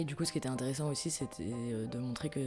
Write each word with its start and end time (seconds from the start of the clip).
Et 0.00 0.04
du 0.04 0.16
coup, 0.16 0.24
ce 0.24 0.32
qui 0.32 0.38
était 0.38 0.48
intéressant 0.48 0.88
aussi, 0.88 1.10
c'était 1.10 1.44
de 1.44 1.98
montrer 1.98 2.30
que, 2.30 2.40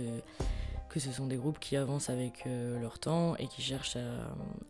que 0.89 0.99
ce 0.99 1.11
sont 1.11 1.27
des 1.27 1.35
groupes 1.35 1.59
qui 1.59 1.77
avancent 1.77 2.09
avec 2.09 2.45
leur 2.45 2.97
temps 2.97 3.35
et 3.35 3.45
qui 3.45 3.61
cherchent 3.61 3.95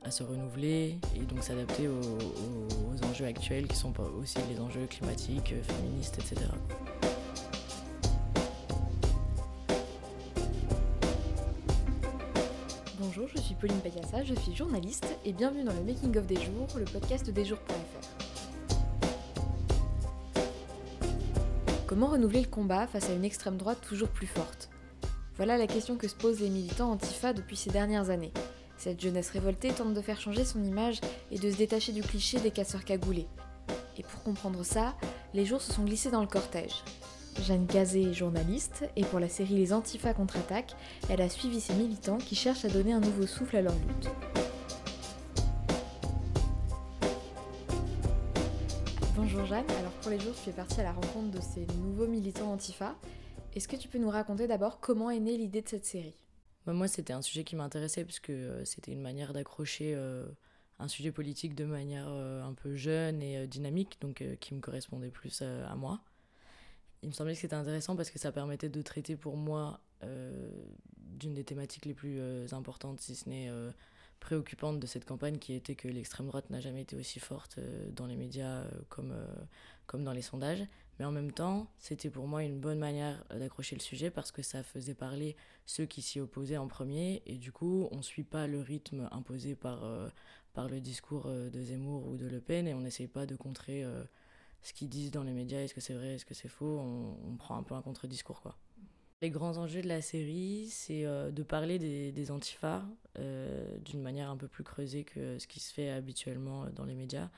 à, 0.04 0.12
se 0.12 0.22
renouveler 0.22 0.98
et 1.16 1.20
donc 1.20 1.44
s'adapter 1.44 1.88
aux, 1.88 3.06
enjeux 3.06 3.26
actuels 3.26 3.68
qui 3.68 3.78
sont 3.78 3.94
aussi 4.22 4.38
les 4.50 4.60
enjeux 4.60 4.86
climatiques, 4.88 5.54
féministes, 5.64 6.20
etc. 6.20 6.46
Bonjour, 13.00 13.30
je 13.34 13.40
suis 13.40 13.56
Pauline 13.56 13.80
Payassa, 13.80 14.26
je 14.26 14.34
suis 14.34 14.54
journaliste 14.54 15.08
et 15.24 15.32
bienvenue 15.32 15.64
dans 15.64 15.74
le 15.74 15.84
Making 15.84 16.18
of 16.18 16.28
des 16.28 16.36
Jours, 16.36 16.68
le 16.78 16.84
podcast 16.84 17.30
des 17.30 17.46
jours.fr. 17.46 17.93
Comment 21.86 22.08
renouveler 22.08 22.42
le 22.42 22.48
combat 22.48 22.88
face 22.88 23.10
à 23.10 23.14
une 23.14 23.26
extrême 23.26 23.58
droite 23.58 23.82
toujours 23.82 24.08
plus 24.08 24.28
forte 24.28 24.70
Voilà 25.36 25.58
la 25.58 25.68
question 25.68 25.98
que 25.98 26.08
se 26.08 26.16
posent 26.16 26.40
les 26.40 26.50
militants 26.50 26.92
antifa 26.92 27.34
depuis 27.34 27.58
ces 27.58 27.72
dernières 27.72 28.10
années. 28.10 28.32
Cette 28.78 29.02
jeunesse 29.02 29.30
révoltée 29.32 29.72
tente 29.72 29.94
de 29.94 30.02
faire 30.02 30.20
changer 30.20 30.46
son 30.46 30.64
image 30.64 31.02
et 31.30 31.38
de 31.38 31.52
se 31.52 31.58
détacher 31.58 31.92
du 31.92 32.02
cliché 32.02 32.40
des 32.40 32.52
casseurs 32.52 32.86
cagoulés. 32.86 33.28
Et 33.98 34.04
pour 34.04 34.24
comprendre 34.24 34.64
ça, 34.64 34.96
les 35.34 35.46
jours 35.46 35.62
se 35.62 35.74
sont 35.74 35.84
glissés 35.84 36.10
dans 36.10 36.22
le 36.22 36.28
cortège. 36.28 36.84
Jeanne 37.42 37.66
Gazé 37.66 38.04
est 38.04 38.14
journaliste 38.14 38.86
et 38.96 39.04
pour 39.04 39.20
la 39.20 39.28
série 39.28 39.56
Les 39.56 39.74
Antifa 39.74 40.14
contre-attaque, 40.14 40.76
elle 41.10 41.22
a 41.22 41.30
suivi 41.30 41.60
ces 41.60 41.74
militants 41.74 42.18
qui 42.18 42.36
cherchent 42.36 42.66
à 42.66 42.70
donner 42.70 42.94
un 42.94 43.02
nouveau 43.02 43.28
souffle 43.28 43.58
à 43.58 43.62
leur 43.62 43.74
lutte. 43.74 44.10
Jeanne, 49.46 49.70
alors 49.72 49.92
pour 50.02 50.10
les 50.10 50.20
jours 50.20 50.34
tu 50.42 50.50
es 50.50 50.54
partie 50.54 50.80
à 50.80 50.84
la 50.84 50.94
rencontre 50.94 51.32
de 51.32 51.42
ces 51.42 51.66
nouveaux 51.82 52.08
militants 52.08 52.54
Antifa. 52.54 52.96
Est-ce 53.54 53.68
que 53.68 53.76
tu 53.76 53.90
peux 53.90 53.98
nous 53.98 54.10
raconter 54.10 54.48
d'abord 54.48 54.80
comment 54.80 55.10
est 55.10 55.20
née 55.20 55.38
l'idée 55.38 55.62
de 55.62 55.68
cette 55.68 55.86
série? 55.86 56.16
Bah, 56.66 56.72
Moi 56.72 56.88
c'était 56.88 57.12
un 57.12 57.22
sujet 57.22 57.44
qui 57.44 57.58
m'intéressait 57.58 58.06
puisque 58.06 58.30
euh, 58.30 58.64
c'était 58.64 58.94
une 58.94 59.02
manière 59.02 59.34
d'accrocher 59.34 59.96
euh, 59.96 60.26
un 60.80 60.88
sujet 60.88 61.12
politique 61.12 61.56
de 61.56 61.66
manière 61.66 62.08
euh, 62.08 62.42
un 62.42 62.54
peu 62.54 62.76
jeune 62.76 63.22
et 63.22 63.46
dynamique, 63.46 63.98
donc 64.00 64.24
qui 64.40 64.54
me 64.54 64.62
correspondait 64.62 65.12
plus 65.12 65.42
à 65.42 65.76
moi 65.76 66.02
il 67.02 67.10
me 67.10 67.14
semblait 67.14 67.34
que 67.34 67.40
c'était 67.40 67.56
intéressant 67.56 67.98
parce 67.98 68.12
que 68.12 68.20
ça 68.20 68.32
permettait 68.32 68.70
de 68.70 68.82
traiter 68.82 69.18
pour 69.18 69.36
moi 69.36 69.82
d'une 70.96 71.34
des 71.34 71.44
thématiques 71.44 71.86
les 71.86 71.94
plus 71.94 72.22
importantes, 72.54 73.02
si 73.02 73.14
ce 73.14 73.28
n'est 73.28 73.50
préoccupante 74.24 74.80
de 74.80 74.88
cette 74.88 75.06
campagne, 75.06 75.38
qui 75.38 75.54
était 75.54 75.76
que 75.76 75.88
l'extrême 75.88 76.28
droite 76.28 76.50
n'a 76.50 76.60
jamais 76.60 76.82
été 76.82 76.96
aussi 76.96 77.20
forte 77.20 77.60
dans 77.96 78.08
les 78.08 78.16
médias 78.16 78.64
comme, 78.90 79.14
comme 79.86 80.04
dans 80.04 80.14
les 80.14 80.22
sondages. 80.22 80.66
Mais 80.98 81.06
en 81.06 81.12
même 81.12 81.32
temps, 81.32 81.68
c'était 81.78 82.10
pour 82.10 82.28
moi 82.28 82.44
une 82.44 82.60
bonne 82.60 82.80
manière 82.80 83.24
d'accrocher 83.30 83.76
le 83.76 83.82
sujet 83.82 84.10
parce 84.10 84.32
que 84.32 84.42
ça 84.42 84.64
faisait 84.64 84.94
parler 84.94 85.36
ceux 85.66 85.86
qui 85.86 86.02
s'y 86.02 86.20
opposaient 86.20 86.58
en 86.58 86.68
premier. 86.68 87.22
Et 87.26 87.38
du 87.38 87.52
coup, 87.52 87.88
on 87.92 87.98
ne 87.98 88.02
suit 88.02 88.24
pas 88.24 88.48
le 88.48 88.62
rythme 88.62 89.10
imposé 89.12 89.56
par, 89.56 89.84
par 90.54 90.70
le 90.70 90.80
discours 90.80 91.26
de 91.26 91.62
Zemmour 91.62 92.08
ou 92.08 92.16
de 92.16 92.28
Le 92.28 92.40
Pen 92.40 92.68
et 92.68 92.74
on 92.74 92.82
n'essaye 92.82 93.08
pas 93.08 93.26
de 93.26 93.36
contrer 93.36 93.86
ce 94.64 94.72
qu'ils 94.72 94.90
disent 94.90 95.12
dans 95.12 95.24
les 95.24 95.34
médias, 95.34 95.60
est-ce 95.60 95.74
que 95.74 95.82
c'est 95.82 95.94
vrai, 95.94 96.16
est-ce 96.16 96.26
que 96.26 96.34
c'est 96.34 96.48
faux, 96.48 96.80
on, 96.80 97.36
prend 97.36 97.58
un 97.58 97.64
peu 97.64 97.76
un 97.76 97.82
contre-discours. 97.82 98.42
quoi. 98.42 98.58
Les 99.24 99.30
grands 99.30 99.58
enjeux 99.58 99.82
de 99.82 99.88
la 99.88 100.02
série, 100.02 100.68
c'est 100.70 101.06
euh, 101.06 101.32
de 101.32 101.44
parler 101.44 101.80
des, 101.80 102.12
des 102.12 102.30
antifas 102.30 102.84
euh, 103.18 103.66
d'une 103.80 104.02
manière 104.02 104.30
un 104.30 104.38
peu 104.38 104.48
plus 104.48 104.64
creusée 104.64 105.06
que 105.06 105.40
ce 105.40 105.48
qui 105.48 105.60
se 105.60 105.74
fait 105.74 105.90
habituellement 105.90 106.66
dans 106.76 106.86
les 106.86 106.94
médias. 106.94 107.30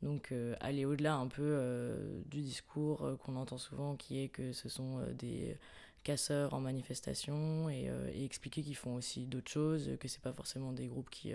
Donc 0.00 0.32
euh, 0.32 0.54
aller 0.60 0.86
au-delà 0.86 1.16
un 1.16 1.26
peu 1.26 2.24
du 2.26 2.40
discours 2.40 3.18
qu'on 3.18 3.36
entend 3.36 3.58
souvent 3.58 3.96
qui 3.96 4.22
est 4.22 4.28
que 4.28 4.52
ce 4.52 4.68
sont 4.68 5.00
des 5.18 5.56
casseurs 6.04 6.54
en 6.54 6.60
manifestation 6.60 7.68
et, 7.68 7.90
expliquer 8.24 8.62
qu'ils 8.62 8.76
font 8.76 8.94
aussi 8.94 9.26
d'autres 9.26 9.50
choses, 9.50 9.90
que 9.98 10.08
c'est 10.08 10.22
pas 10.22 10.32
forcément 10.32 10.72
des 10.72 10.86
groupes 10.86 11.10
qui, 11.10 11.32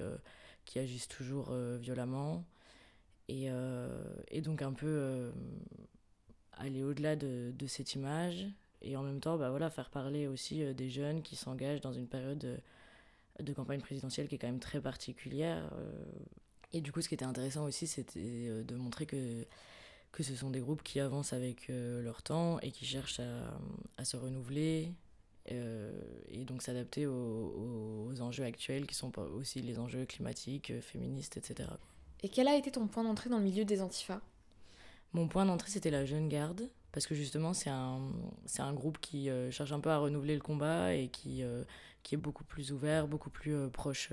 qui 0.66 0.80
agissent 0.80 1.08
toujours 1.10 1.54
violemment. 1.80 2.46
Euh, 3.32 4.04
et, 4.30 4.42
donc 4.42 4.62
un 4.62 4.74
peu 4.74 4.88
euh, 4.88 5.32
aller 6.54 6.84
au-delà 6.84 7.16
de, 7.16 7.54
cette 7.68 7.94
image 7.96 8.48
et 8.82 8.96
en 8.96 9.04
même 9.04 9.20
temps 9.20 9.38
bah 9.38 9.50
voilà, 9.50 9.70
faire 9.70 9.90
parler 9.90 10.28
aussi 10.28 10.64
euh, 10.64 10.74
des 10.74 10.90
jeunes 10.90 11.22
qui 11.22 11.36
s'engagent 11.36 11.82
dans 11.82 11.94
une 11.94 12.08
période 12.08 12.62
de, 13.40 13.54
campagne 13.54 13.82
présidentielle 13.82 14.28
qui 14.28 14.36
est 14.36 14.38
quand 14.38 14.48
même 14.48 14.60
très 14.60 14.82
particulière. 14.82 15.72
Et 16.74 16.82
du 16.82 16.92
coup, 16.92 17.02
ce 17.02 17.08
qui 17.08 17.16
était 17.16 17.26
intéressant 17.26 17.64
aussi, 17.66 17.88
c'était 17.88 18.64
de 18.64 18.76
montrer 18.76 19.06
que, 19.06 19.46
que 20.12 20.24
ce 20.24 20.36
sont 20.36 20.50
des 20.50 20.60
groupes 20.60 20.84
qui 20.84 21.00
avancent 21.00 21.32
avec 21.32 21.70
leur 21.70 22.22
temps 22.22 22.60
et 22.60 22.72
qui 22.72 22.86
cherchent 22.86 23.22
à, 23.98 24.06
se 24.06 24.18
renouveler 24.18 24.92
et 25.48 26.44
donc 26.44 26.62
s'adapter 26.62 27.08
aux, 27.08 28.10
aux, 28.12 28.22
enjeux 28.22 28.44
actuels 28.44 28.86
qui 28.86 28.94
sont 28.94 29.18
aussi 29.18 29.62
les 29.62 29.80
enjeux 29.80 30.06
climatiques, 30.06 30.74
féministes, 30.82 31.38
etc. 31.38 31.70
Et 32.22 32.30
quel 32.30 32.50
a 32.50 32.58
été 32.58 32.72
ton 32.72 32.88
point 32.88 33.04
d'entrée 33.04 33.30
dans 33.30 33.38
le 33.38 33.46
milieu 33.46 33.64
des 33.64 33.82
antifas? 33.82 34.22
Mon 35.14 35.28
point 35.28 35.46
d'entrée, 35.46 35.72
c'était 35.72 35.92
la 35.92 36.06
Jeune 36.06 36.28
Garde, 36.28 36.70
parce 36.92 37.06
que 37.06 37.16
justement, 37.16 37.54
c'est 37.54 37.70
un, 37.70 38.00
c'est 38.46 38.62
un 38.62 38.74
groupe 38.74 39.00
qui 39.00 39.30
euh, 39.30 39.52
cherche 39.52 39.72
un 39.72 39.80
peu 39.80 39.90
à 39.92 39.98
renouveler 39.98 40.36
le 40.36 40.42
combat 40.42 40.94
et 40.96 41.10
qui, 41.10 41.44
euh, 41.44 41.64
qui 42.04 42.16
est 42.16 42.18
beaucoup 42.18 42.44
plus 42.44 42.72
ouvert, 42.72 43.08
beaucoup 43.08 43.30
plus 43.30 43.54
euh, 43.54 43.70
proche 43.70 44.12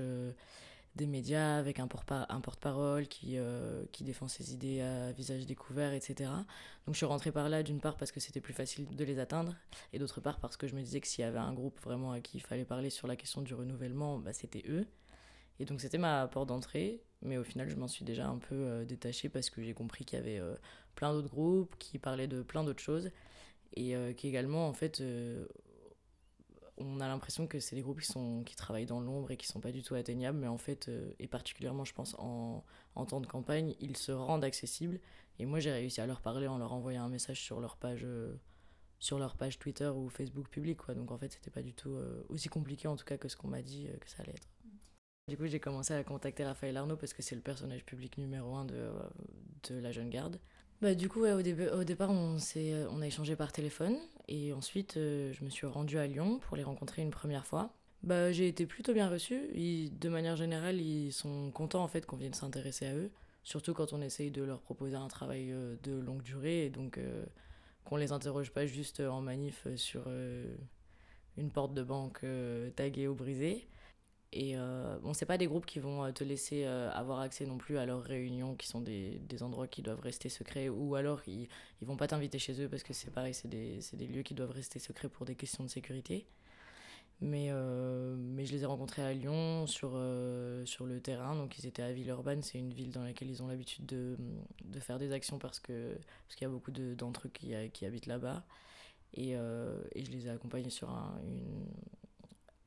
des 0.95 1.07
médias, 1.07 1.57
avec 1.57 1.79
un, 1.79 1.87
porte-parole 1.87 3.07
qui, 3.07 3.37
qui 3.91 4.03
défend 4.03 4.27
ses 4.27 4.51
idées 4.51 4.81
à 4.81 5.11
visage 5.11 5.45
découvert, 5.45 5.93
etc. 5.93 6.31
Donc 6.87 6.95
je 6.95 6.97
suis 6.97 7.05
rentrée 7.05 7.31
par 7.31 7.49
là, 7.49 7.61
d'une 7.61 7.79
part 7.79 7.97
parce 7.97 8.11
que 8.11 8.19
c'était 8.19 8.41
plus 8.41 8.53
facile 8.53 8.87
de 8.87 9.03
les 9.03 9.19
atteindre, 9.19 9.53
et 9.93 9.99
d'autre 9.99 10.21
part 10.21 10.39
parce 10.39 10.57
que 10.57 10.67
je 10.67 10.73
me 10.73 10.81
disais 10.81 10.99
que 10.99 11.05
s'il 11.05 11.23
y 11.23 11.27
avait 11.27 11.37
un 11.37 11.53
groupe 11.53 11.79
vraiment 11.81 12.13
à 12.13 12.19
qui 12.19 12.37
il 12.37 12.41
fallait 12.41 12.65
parler 12.65 12.89
sur 12.89 13.05
la 13.05 13.15
question 13.15 13.43
du 13.43 13.53
renouvellement, 13.53 14.17
bah, 14.17 14.33
c'était 14.33 14.63
eux. 14.69 14.87
Et 15.59 15.65
donc 15.65 15.81
c'était 15.81 15.99
ma 15.99 16.27
porte 16.27 16.49
d'entrée, 16.49 17.03
mais 17.21 17.37
au 17.37 17.43
final 17.43 17.69
je 17.69 17.75
m'en 17.75 17.87
suis 17.87 18.03
déjà 18.03 18.27
un 18.27 18.39
peu 18.39 18.83
détachée 18.85 19.29
parce 19.29 19.51
que 19.51 19.61
j'ai 19.61 19.75
compris 19.75 20.03
qu'il 20.03 20.17
y 20.17 20.21
avait 20.23 20.41
plein 20.97 21.13
d'autres 21.13 21.29
groupes 21.29 21.75
qui 21.79 21.99
parlaient 21.99 22.27
de 22.27 22.41
plein 22.41 22.63
d'autres 22.63 22.81
choses 22.81 23.11
et 23.73 23.95
euh, 23.95 24.11
qui 24.13 24.27
également 24.27 24.67
en 24.67 24.73
fait 24.73 25.01
on 26.77 26.99
a 26.99 27.07
l'impression 27.07 27.47
que 27.47 27.59
c'est 27.59 27.75
des 27.75 27.81
groupes 27.81 28.01
qui, 28.01 28.07
sont, 28.07 28.43
qui 28.43 28.55
travaillent 28.55 28.85
dans 28.85 28.99
l'ombre 28.99 29.31
et 29.31 29.37
qui 29.37 29.47
sont 29.47 29.59
pas 29.59 29.71
du 29.71 29.81
tout 29.81 29.95
atteignables, 29.95 30.37
mais 30.37 30.47
en 30.47 30.59
fait, 30.59 30.91
et 31.17 31.27
particulièrement 31.27 31.85
je 31.85 31.93
pense 31.93 32.15
en, 32.19 32.63
temps 33.07 33.19
de 33.19 33.25
campagne, 33.25 33.73
ils 33.79 33.97
se 33.97 34.11
rendent 34.11 34.43
accessibles. 34.43 34.99
Et 35.39 35.47
moi 35.47 35.59
j'ai 35.59 35.71
réussi 35.71 36.01
à 36.01 36.05
leur 36.05 36.21
parler 36.21 36.45
en 36.47 36.59
leur 36.59 36.73
envoyant 36.73 37.03
un 37.03 37.09
message 37.09 37.41
sur 37.41 37.59
leur 37.61 37.77
page, 37.77 38.05
sur 38.99 39.17
leur 39.17 39.37
page 39.37 39.57
Twitter 39.57 39.87
ou 39.87 40.07
Facebook 40.09 40.49
public. 40.49 40.77
Quoi. 40.77 40.93
Donc 40.93 41.09
en 41.09 41.17
fait 41.17 41.31
c'était 41.31 41.49
pas 41.49 41.63
du 41.63 41.73
tout 41.73 41.97
aussi 42.29 42.47
compliqué 42.47 42.87
en 42.87 42.95
tout 42.95 43.05
cas 43.05 43.17
que 43.17 43.27
ce 43.27 43.35
qu'on 43.35 43.47
m'a 43.47 43.63
dit 43.63 43.87
que 43.99 44.07
ça 44.07 44.21
allait 44.21 44.33
être. 44.33 44.47
Du 45.27 45.35
coup, 45.35 45.45
j'ai 45.45 45.59
commencé 45.59 45.93
à 45.93 46.01
contacter 46.05 46.45
Raphaël 46.45 46.77
Arnaud 46.77 46.95
parce 46.95 47.13
que 47.13 47.21
c'est 47.21 47.35
le 47.35 47.41
personnage 47.41 47.83
public 47.83 48.17
numéro 48.17 48.55
un 48.55 48.63
de, 48.63 48.89
de 49.69 49.75
la 49.77 49.91
jeune 49.91 50.09
garde. 50.09 50.39
Bah, 50.81 50.93
du 50.93 51.09
coup, 51.09 51.25
au, 51.25 51.41
début, 51.41 51.67
au 51.69 51.83
départ, 51.83 52.11
on, 52.11 52.37
on 52.37 53.01
a 53.01 53.07
échangé 53.07 53.35
par 53.35 53.51
téléphone 53.51 53.97
et 54.27 54.53
ensuite, 54.53 54.97
euh, 54.97 55.33
je 55.33 55.43
me 55.43 55.49
suis 55.49 55.65
rendue 55.65 55.97
à 55.97 56.05
Lyon 56.05 56.39
pour 56.39 56.55
les 56.55 56.63
rencontrer 56.63 57.01
une 57.01 57.09
première 57.09 57.47
fois. 57.47 57.73
Bah, 58.03 58.31
j'ai 58.31 58.47
été 58.47 58.67
plutôt 58.67 58.93
bien 58.93 59.09
reçue. 59.09 59.41
de 59.55 60.09
manière 60.09 60.35
générale, 60.35 60.79
ils 60.79 61.11
sont 61.11 61.49
contents 61.49 61.83
en 61.83 61.87
fait 61.87 62.05
qu'on 62.05 62.17
vienne 62.17 62.35
s'intéresser 62.35 62.85
à 62.85 62.93
eux, 62.93 63.09
surtout 63.43 63.73
quand 63.73 63.91
on 63.91 64.01
essaye 64.01 64.29
de 64.29 64.43
leur 64.43 64.61
proposer 64.61 64.95
un 64.95 65.07
travail 65.07 65.51
euh, 65.51 65.75
de 65.81 65.93
longue 65.93 66.21
durée 66.21 66.65
et 66.65 66.69
donc 66.69 66.99
euh, 66.99 67.25
qu'on 67.83 67.95
les 67.95 68.11
interroge 68.11 68.51
pas 68.51 68.67
juste 68.67 68.99
en 68.99 69.21
manif 69.21 69.65
sur 69.77 70.07
une 71.37 71.49
porte 71.49 71.73
de 71.73 71.83
banque 71.83 72.25
taguée 72.75 73.07
ou 73.07 73.15
brisée. 73.15 73.65
Et 74.33 74.57
euh, 74.57 74.97
bon, 74.99 75.13
c'est 75.13 75.25
pas 75.25 75.37
des 75.37 75.47
groupes 75.47 75.65
qui 75.65 75.79
vont 75.79 76.03
euh, 76.03 76.11
te 76.11 76.23
laisser 76.23 76.65
euh, 76.65 76.91
avoir 76.91 77.19
accès 77.21 77.45
non 77.45 77.57
plus 77.57 77.77
à 77.77 77.85
leurs 77.85 78.03
réunions, 78.03 78.55
qui 78.55 78.67
sont 78.67 78.81
des, 78.81 79.19
des 79.19 79.41
endroits 79.41 79.67
qui 79.67 79.81
doivent 79.81 80.01
rester 80.01 80.27
secrets, 80.27 80.67
ou 80.67 80.95
alors 80.95 81.21
ils, 81.27 81.47
ils 81.81 81.87
vont 81.87 81.95
pas 81.95 82.07
t'inviter 82.07 82.37
chez 82.37 82.61
eux 82.61 82.67
parce 82.67 82.83
que 82.83 82.93
c'est 82.93 83.11
pareil, 83.11 83.33
c'est 83.33 83.47
des, 83.47 83.79
des, 83.93 84.07
lieux 84.07 84.23
qui 84.23 84.33
doivent 84.33 84.51
rester 84.51 84.79
secrets 84.79 85.07
pour 85.09 85.25
des 85.25 85.35
questions 85.35 85.63
de 85.63 85.69
sécurité. 85.69 86.25
Mais, 87.21 87.47
euh, 87.49 88.15
mais 88.17 88.45
je 88.45 88.51
les 88.51 88.61
ai 88.63 88.65
rencontrés 88.65 89.01
à 89.01 89.11
Lyon 89.13 89.65
sur, 89.65 89.99
sur 90.65 90.85
le 90.85 90.99
terrain, 91.01 91.35
donc 91.35 91.57
ils 91.57 91.65
étaient 91.65 91.81
à 91.81 91.91
Villeurbanne, 91.91 92.43
c'est 92.43 92.59
une 92.59 92.73
ville 92.73 92.91
dans 92.91 93.03
laquelle 93.03 93.29
ils 93.29 93.41
ont 93.41 93.47
l'habitude 93.47 93.85
de, 93.87 94.17
de, 94.65 94.79
faire 94.79 94.99
des 94.99 95.11
actions 95.11 95.39
parce 95.39 95.59
qu'il 95.59 95.97
parce 96.27 96.35
qu'il 96.35 96.45
y 96.45 96.49
a 96.49 96.53
beaucoup 96.53 96.71
d'entre 96.71 97.27
eux 97.27 97.31
qui, 97.33 97.55
habitent 97.85 98.05
là-bas. 98.05 98.43
Et, 99.13 99.31
et, 99.31 100.05
je 100.05 100.11
les 100.11 100.27
ai 100.27 100.29
accompagnés 100.29 100.69
sur 100.69 100.89
un, 100.91 101.19
une, 101.23 101.65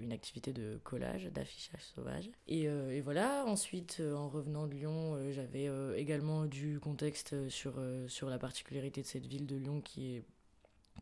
une 0.01 0.13
activité 0.13 0.53
de 0.53 0.79
collage, 0.83 1.27
d'affichage 1.27 1.83
sauvage. 1.95 2.31
Et, 2.49 2.69
euh, 2.69 2.95
et, 2.97 3.01
voilà, 3.01 3.45
ensuite, 3.47 3.99
euh, 4.01 4.15
en 4.15 4.29
revenant 4.29 4.67
de 4.67 4.75
Lyon, 4.75 5.15
euh, 5.15 5.33
j'avais 5.33 5.69
également 5.99 6.47
du 6.47 6.81
contexte 6.81 7.49
sur, 7.49 7.81
sur 8.09 8.29
la 8.29 8.39
particularité 8.39 9.03
de 9.03 9.07
cette 9.07 9.27
ville 9.27 9.47
de 9.47 9.57
Lyon 9.57 9.81
qui 9.81 10.17
est, 10.17 10.25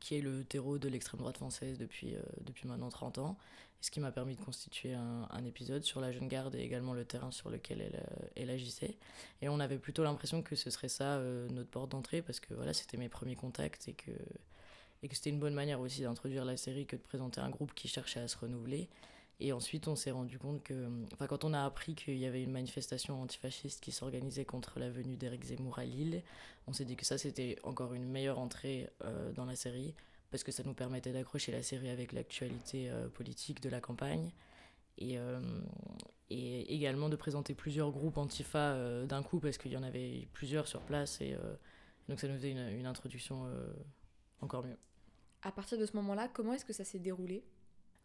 qui 0.00 0.16
est 0.16 0.20
le 0.20 0.44
terreau 0.44 0.78
de 0.78 0.88
l'extrême 0.88 1.20
droite 1.20 1.36
française 1.36 1.78
depuis, 1.78 2.14
depuis 2.42 2.68
maintenant 2.68 2.88
30 2.88 3.18
ans, 3.18 3.36
ce 3.80 3.90
qui 3.90 4.00
m'a 4.00 4.12
permis 4.12 4.34
de 4.36 4.40
constituer 4.40 4.94
un, 4.94 5.28
un, 5.30 5.44
épisode 5.44 5.84
sur 5.84 6.00
la 6.00 6.12
jeune 6.12 6.28
garde 6.28 6.54
et 6.54 6.60
également 6.60 6.94
le 6.94 7.04
terrain 7.04 7.30
sur 7.30 7.50
lequel 7.50 7.80
elle, 7.80 8.02
elle 8.36 8.50
agissait. 8.50 8.96
Et 9.40 9.48
on 9.48 9.60
avait 9.60 9.78
plutôt 9.78 10.02
l'impression 10.02 10.42
que 10.42 10.56
ce 10.56 10.70
serait 10.70 10.88
ça 10.88 11.20
notre 11.50 11.70
porte 11.70 11.90
d'entrée, 11.90 12.22
parce 12.22 12.40
que 12.40 12.54
voilà, 12.54 12.74
c'était 12.74 12.96
mes 12.96 13.08
premiers 13.08 13.36
contacts 13.36 13.88
et 13.88 13.94
que 13.94 14.12
et 15.02 15.08
que 15.08 15.14
c'était 15.14 15.30
une 15.30 15.38
bonne 15.38 15.54
manière 15.54 15.80
aussi 15.80 16.02
d'introduire 16.02 16.44
la 16.44 16.56
série 16.56 16.86
que 16.86 16.96
de 16.96 17.02
présenter 17.02 17.40
un 17.40 17.50
groupe 17.50 17.74
qui 17.74 17.88
cherchait 17.88 18.20
à 18.20 18.28
se 18.28 18.36
renouveler. 18.36 18.88
Et 19.40 19.52
ensuite, 19.52 19.86
on 19.86 19.94
s'est 19.94 20.10
rendu 20.10 20.38
compte 20.38 20.64
que, 20.64 20.88
enfin, 21.12 21.28
quand 21.28 21.44
on 21.44 21.54
a 21.54 21.64
appris 21.64 21.94
qu'il 21.94 22.18
y 22.18 22.26
avait 22.26 22.42
une 22.42 22.50
manifestation 22.50 23.22
antifasciste 23.22 23.80
qui 23.80 23.92
s'organisait 23.92 24.44
contre 24.44 24.80
la 24.80 24.90
venue 24.90 25.16
d'Éric 25.16 25.44
Zemmour 25.44 25.78
à 25.78 25.84
Lille, 25.84 26.22
on 26.66 26.72
s'est 26.72 26.84
dit 26.84 26.96
que 26.96 27.04
ça, 27.04 27.18
c'était 27.18 27.56
encore 27.62 27.94
une 27.94 28.08
meilleure 28.08 28.40
entrée 28.40 28.90
euh, 29.04 29.32
dans 29.32 29.44
la 29.44 29.54
série, 29.54 29.94
parce 30.32 30.42
que 30.42 30.50
ça 30.50 30.64
nous 30.64 30.74
permettait 30.74 31.12
d'accrocher 31.12 31.52
la 31.52 31.62
série 31.62 31.88
avec 31.88 32.12
l'actualité 32.12 32.90
euh, 32.90 33.08
politique 33.08 33.62
de 33.62 33.68
la 33.68 33.80
campagne. 33.80 34.32
Et, 34.98 35.18
euh, 35.18 35.40
et, 36.30 36.74
également 36.74 37.08
de 37.08 37.14
présenter 37.14 37.54
plusieurs 37.54 37.92
groupes 37.92 38.18
antifa 38.18 39.04
d'un 39.06 39.22
coup, 39.22 39.38
parce 39.38 39.56
qu'il 39.56 39.70
y 39.70 39.76
en 39.76 39.84
avait 39.84 40.26
plusieurs 40.32 40.66
sur 40.66 40.80
place. 40.80 41.20
Et 41.20 41.36
donc, 42.08 42.18
ça 42.18 42.26
nous 42.26 42.34
faisait 42.34 42.50
une, 42.50 42.68
une 42.70 42.86
introduction 42.86 43.46
encore 44.40 44.64
mieux. 44.64 44.76
À 45.42 45.52
partir 45.52 45.78
de 45.78 45.86
ce 45.86 45.94
moment-là, 45.96 46.28
comment 46.32 46.52
est-ce 46.52 46.64
que 46.64 46.72
ça 46.72 46.84
s'est 46.84 46.98
déroulé? 46.98 47.44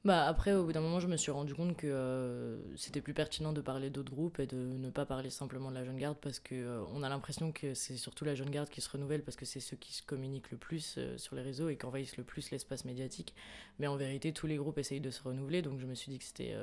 Bah 0.06 0.26
après, 0.26 0.54
au 0.54 0.66
bout 0.66 0.74
d'un 0.74 0.82
moment, 0.82 1.00
je 1.00 1.08
me 1.08 1.16
suis 1.16 1.32
rendu 1.32 1.56
compte 1.56 1.78
que 1.78 1.88
euh, 1.88 2.76
c'était 2.76 3.00
plus 3.00 3.14
pertinent 3.14 3.54
de 3.54 3.62
parler 3.62 3.90
d'autres 3.90 4.12
groupes 4.12 4.38
et 4.40 4.46
de 4.46 4.58
ne 4.58 4.90
pas 4.90 5.06
parler 5.06 5.30
simplement 5.30 5.70
de 5.70 5.76
la 5.76 5.86
jeune 5.86 5.98
garde 5.98 6.18
parce 6.20 6.40
que 6.40 6.56
euh, 6.56 6.84
on 6.92 7.04
a 7.04 7.10
l'impression 7.10 7.54
que 7.54 7.74
c'est 7.74 7.96
surtout 7.96 8.26
la 8.26 8.36
jeune 8.36 8.50
garde 8.50 8.68
qui 8.68 8.82
se 8.82 8.90
renouvelle 8.90 9.24
parce 9.24 9.38
que 9.38 9.46
c'est 9.46 9.62
ceux 9.62 9.78
qui 9.78 9.94
se 9.94 10.04
communiquent 10.04 10.52
le 10.52 10.58
plus 10.58 10.96
euh, 10.98 11.18
sur 11.18 11.38
les 11.38 11.42
réseaux 11.42 11.70
et 11.70 11.78
qui 11.78 11.86
envahissent 11.86 12.18
le 12.18 12.26
plus 12.26 12.52
l'espace 12.52 12.84
médiatique. 12.84 13.34
Mais 13.80 13.88
en 13.88 13.96
vérité, 13.96 14.34
tous 14.34 14.46
les 14.46 14.58
groupes 14.58 14.78
essayent 14.78 15.00
de 15.00 15.10
se 15.10 15.24
renouveler, 15.24 15.62
donc 15.62 15.80
je 15.80 15.86
me 15.86 15.96
suis 15.96 16.12
dit 16.12 16.20
que 16.20 16.26
c'était 16.26 16.54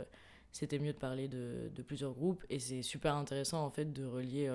c'était 0.52 0.78
mieux 0.78 0.92
de 0.92 0.98
parler 0.98 1.26
de, 1.28 1.70
de 1.74 1.82
plusieurs 1.82 2.12
groupes 2.12 2.44
et 2.50 2.58
c'est 2.58 2.82
super 2.82 3.14
intéressant 3.14 3.64
en 3.64 3.70
fait 3.70 3.90
de 3.90 4.04
relier 4.04 4.52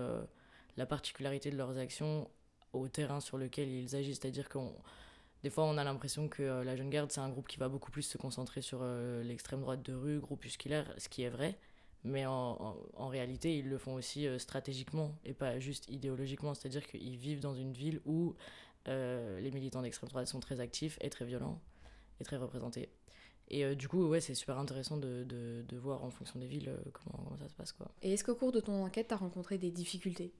la 0.77 0.85
particularité 0.85 1.50
de 1.50 1.57
leurs 1.57 1.77
actions 1.77 2.29
au 2.73 2.88
terrain 2.88 3.19
sur 3.19 3.38
lequel 3.38 3.69
ils 3.69 3.95
agissent, 3.95 4.19
c'est-à-dire 4.19 4.50
qu'on 4.50 4.75
des 5.45 5.51
fois, 5.51 5.65
on 5.65 5.77
a 5.77 5.83
l'impression 5.83 6.27
que 6.27 6.42
euh, 6.42 6.63
la 6.63 6.75
Jeune 6.75 6.89
Garde, 6.89 7.12
c'est 7.12 7.21
un 7.21 7.30
groupe 7.30 7.47
qui 7.47 7.57
va 7.57 7.69
beaucoup 7.69 7.92
plus 7.92 8.01
se 8.01 8.18
concentrer 8.18 8.63
sur 8.63 8.80
euh, 8.81 9.21
l'extrême 9.21 9.62
droite 9.62 9.83
de 9.83 9.94
rue, 9.94 10.18
groupusculaire, 10.18 10.92
ce 10.97 11.07
qui 11.07 11.21
est 11.21 11.30
vrai. 11.30 11.56
Mais 12.03 12.25
en, 12.25 12.75
réalité, 12.97 13.56
ils 13.59 13.69
le 13.69 13.77
font 13.77 13.94
aussi 13.94 14.25
euh, 14.25 14.39
stratégiquement 14.39 15.15
et 15.24 15.36
pas 15.36 15.59
juste 15.59 15.88
idéologiquement. 15.88 16.56
C'est-à-dire 16.56 16.83
qu'ils 16.88 17.18
vivent 17.18 17.42
dans 17.42 17.53
une 17.53 17.74
ville 17.74 18.01
où 18.06 18.33
les 18.88 19.51
militants 19.51 19.83
d'extrême 19.83 20.09
droite 20.09 20.27
sont 20.27 20.39
très 20.39 20.59
actifs 20.59 20.97
et 21.01 21.12
très 21.12 21.25
violents 21.25 21.62
et 22.19 22.24
très 22.24 22.38
représentés. 22.38 22.89
Et 23.50 23.75
du 23.75 23.88
coup, 23.88 24.03
ouais, 24.07 24.21
c'est 24.21 24.36
super 24.36 24.57
intéressant 24.57 24.97
de, 24.97 25.65
voir 25.74 26.03
en 26.03 26.09
fonction 26.09 26.39
des 26.39 26.47
villes 26.47 26.75
comment, 26.94 27.24
comment, 27.24 27.38
ça 27.38 27.50
se 27.50 27.53
passe. 27.56 27.71
Quoi. 27.71 27.92
Et 28.01 28.13
est-ce 28.13 28.24
qu'au 28.24 28.36
cours 28.36 28.51
de 28.51 28.59
ton 28.59 28.83
enquête, 28.83 29.07
tu 29.09 29.13
as 29.13 29.18
rencontré 29.18 29.59
des 29.59 29.71
difficultés? 29.71 30.33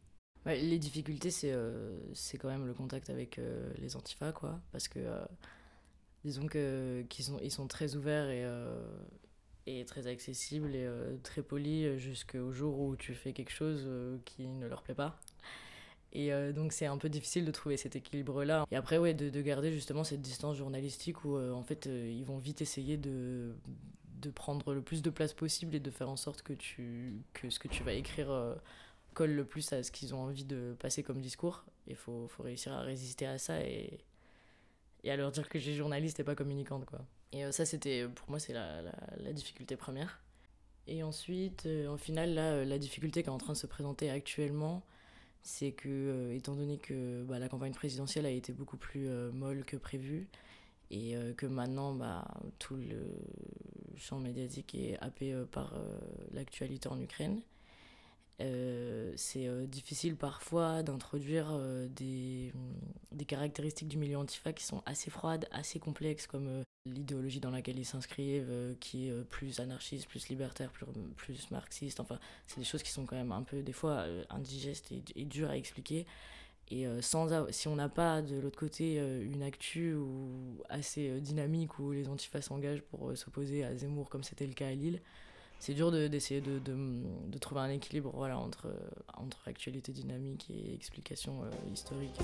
Les 0.54 0.78
difficultés, 0.78 1.32
c'est 1.32 1.52
euh, 1.52 1.98
c'est 2.14 2.38
quand 2.38 2.50
même 2.50 2.68
le 2.68 2.74
contact 2.74 3.10
avec 3.10 3.40
euh, 3.40 3.72
les 3.80 3.96
antifas, 3.96 4.32
quoi. 4.32 4.60
Parce 4.72 4.88
que, 4.88 5.00
euh, 5.00 5.26
disons 6.24 6.48
qu'ils 6.48 7.26
sont, 7.26 7.40
ils 7.42 7.52
sont 7.52 7.68
très 7.68 7.96
ouverts 7.96 8.30
et, 8.30 8.46
et 9.68 9.86
très 9.86 10.08
accessibles 10.08 10.76
et 10.76 10.88
très 11.24 11.44
polis 11.44 11.98
jusqu'au 11.98 12.52
jour 12.52 12.80
où 12.80 12.96
tu 12.96 13.14
fais 13.14 13.32
quelque 13.34 13.52
chose 13.52 13.88
qui 14.26 14.48
ne 14.48 14.68
leur 14.68 14.82
plaît 14.82 14.96
pas. 14.96 15.20
Et 16.14 16.32
donc, 16.54 16.72
c'est 16.72 16.88
un 16.88 16.98
peu 16.98 17.10
difficile 17.10 17.46
de 17.46 17.52
trouver 17.52 17.78
cet 17.78 17.96
équilibre-là. 17.96 18.66
Et 18.72 18.76
après, 18.76 18.98
ouais, 18.98 19.14
de, 19.14 19.30
de, 19.30 19.42
garder 19.42 19.72
justement 19.72 20.04
cette 20.04 20.22
distance 20.22 20.58
journalistique 20.58 21.26
où, 21.26 21.38
en 21.38 21.62
fait, 21.62 21.86
ils 21.86 22.24
vont 22.24 22.40
vite 22.40 22.60
essayer 22.62 22.98
de, 22.98 23.54
de 24.20 24.32
prendre 24.32 24.74
le 24.74 24.82
plus 24.82 25.04
de 25.04 25.12
place 25.12 25.34
possible 25.34 25.76
et 25.76 25.80
de 25.80 25.92
faire 25.92 26.10
en 26.10 26.18
sorte 26.18 26.42
que, 26.42 26.54
tu, 26.54 27.22
que 27.34 27.52
ce 27.52 27.60
que 27.60 27.68
tu 27.68 27.84
vas 27.84 27.94
écrire 27.94 28.58
colle 29.16 29.32
le 29.32 29.46
plus 29.46 29.74
à 29.74 29.82
ce 29.82 29.90
qu'ils 29.92 30.14
ont 30.14 30.20
envie 30.20 30.46
de 30.46 30.76
passer 30.78 31.02
comme 31.02 31.20
discours. 31.20 31.66
Il 31.88 31.96
faut, 31.96 32.30
réussir 32.38 32.74
à 32.74 32.82
résister 32.82 33.26
à 33.26 33.40
ça 33.40 33.62
et, 33.62 34.00
à 35.08 35.16
leur 35.16 35.32
dire 35.32 35.50
que 35.50 35.58
j'ai 35.58 35.74
journaliste 35.74 36.20
et 36.20 36.24
pas 36.24 36.36
communicante. 36.36 36.86
Quoi. 36.86 37.00
Et 37.32 37.44
euh, 37.44 37.52
ça, 37.52 37.66
c'était 37.66 38.08
pour 38.08 38.30
moi, 38.30 38.40
c'est 38.40 38.54
la, 38.54 38.82
la, 39.18 39.34
difficulté 39.34 39.76
première. 39.76 40.22
Et 40.88 41.02
ensuite, 41.02 41.66
euh, 41.66 41.88
en 41.88 41.98
final, 41.98 42.34
là, 42.36 42.52
euh, 42.52 42.66
la 42.66 42.78
difficulté 42.78 43.24
qui 43.24 43.30
est 43.30 43.32
en 43.32 43.38
train 43.38 43.54
de 43.54 43.58
se 43.58 43.68
présenter 43.68 44.12
actuellement, 44.12 44.84
c'est 45.42 45.72
que, 45.72 46.32
étant 46.34 46.56
donné 46.56 46.78
que 46.78 47.24
bah, 47.24 47.40
la 47.40 47.50
campagne 47.50 47.74
présidentielle 47.74 48.26
a 48.26 48.32
été 48.32 48.52
beaucoup 48.52 48.78
plus 48.78 49.08
molle 49.32 49.64
que 49.64 49.78
prévu, 49.78 50.28
et 50.92 51.16
que 51.38 51.46
maintenant, 51.46 51.94
bah, 51.94 52.28
tout 52.58 52.76
le 52.76 53.16
champ 53.96 54.20
médiatique 54.20 54.74
est 54.74 54.98
happé 55.02 55.36
par 55.52 55.76
l'actualité 56.32 56.90
en 56.90 57.00
Ukraine, 57.00 57.42
euh, 58.42 59.14
c'est 59.16 59.48
euh, 59.48 59.66
difficile 59.66 60.18
parfois 60.18 60.84
d'introduire 60.84 61.48
euh, 61.52 61.88
des, 61.88 62.52
des, 63.14 63.24
caractéristiques 63.24 63.88
du 63.88 63.98
milieu 63.98 64.18
antifa 64.18 64.52
qui 64.52 64.66
sont 64.66 64.84
assez 64.86 65.10
froides, 65.10 65.48
assez 65.52 65.80
complexes, 65.80 66.28
comme 66.28 66.64
l'idéologie 66.86 67.40
dans 67.40 67.50
laquelle 67.50 67.80
ils 67.80 67.86
s'inscrivent, 67.86 68.76
qui 68.80 69.08
est 69.08 69.24
plus 69.30 69.60
anarchiste, 69.60 70.08
plus 70.08 70.28
libertaire, 70.28 70.70
plus, 70.72 70.86
plus 71.16 71.50
marxiste. 71.50 72.00
Enfin, 72.00 72.20
c'est 72.46 72.60
des 72.60 72.66
choses 72.66 72.84
qui 72.84 72.92
sont 72.92 73.06
quand 73.06 73.16
même 73.16 73.32
un 73.32 73.42
peu, 73.42 73.64
des 73.64 73.74
fois, 73.74 74.06
indigestes 74.30 74.92
et, 74.92 75.02
et 75.16 75.26
dures 75.26 75.50
à 75.50 75.58
expliquer. 75.58 76.06
Et 76.70 76.86
sans, 77.02 77.52
si 77.52 77.68
on 77.68 77.76
n'a 77.76 77.90
pas 77.90 78.22
de 78.22 78.38
l'autre 78.38 78.60
côté 78.60 78.98
une 78.98 79.42
actu 79.42 79.96
ou 79.96 80.62
assez 80.70 81.20
dynamique 81.22 81.80
où 81.80 81.92
les 81.92 82.08
antifas 82.08 82.42
s'engagent 82.42 82.84
pour 82.84 83.18
s'opposer 83.18 83.64
à 83.64 83.76
Zemmour, 83.76 84.10
comme 84.10 84.24
c'était 84.24 84.46
le 84.46 84.54
cas 84.54 84.68
à 84.68 84.72
Lille, 84.72 85.02
c'est 85.60 85.74
dur 85.74 85.92
d'essayer 85.92 86.42
de, 86.42 86.60
de, 86.60 86.76
de, 87.28 87.38
trouver 87.38 87.62
un 87.62 87.70
équilibre 87.70 88.12
voilà, 88.14 88.38
entre, 88.38 88.68
entre 89.16 89.48
actualité 89.48 89.92
dynamique 89.92 90.50
et 90.50 90.74
explication 90.74 91.44
euh, 91.44 91.50
historique. 91.74 92.20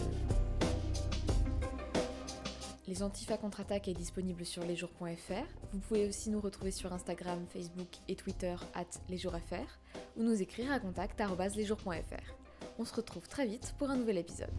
Les 2.88 3.04
Antifa 3.04 3.38
contre-attaque 3.38 3.88
est 3.88 3.94
disponible 3.94 4.46
sur 4.46 4.64
lesjours.fr. 4.66 5.46
Vous 5.72 5.80
pouvez 5.80 6.10
aussi 6.10 6.30
nous 6.30 6.42
retrouver 6.42 6.72
sur 6.72 6.92
Instagram, 6.92 7.46
Facebook 7.48 7.88
et 8.08 8.16
Twitter 8.16 8.56
at 8.74 8.86
lesjoursfr 9.08 9.80
ou 10.18 10.24
nous 10.24 10.42
écrire 10.42 10.72
à 10.72 10.80
contact.lesjours.fr. 10.80 12.34
On 12.80 12.86
se 12.86 12.94
retrouve 12.94 13.28
très 13.28 13.46
vite 13.46 13.76
pour 13.78 13.90
un 13.90 13.96
nouvel 13.96 14.18
épisode. 14.18 14.52